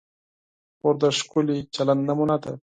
[0.79, 2.51] خور د ښکلي چلند نمونه ده.